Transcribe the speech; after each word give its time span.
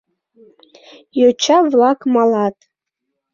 Йоча-влак 1.19 1.99
малат. 2.13 2.57